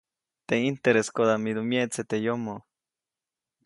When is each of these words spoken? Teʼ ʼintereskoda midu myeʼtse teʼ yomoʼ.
Teʼ 0.47 0.59
ʼintereskoda 0.61 1.33
midu 1.43 1.61
myeʼtse 1.69 2.01
teʼ 2.09 2.21
yomoʼ. 2.25 2.61